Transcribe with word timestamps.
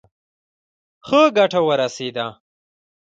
ښه 1.07 1.21
ګټه 1.37 1.59
ورسېده. 1.67 2.27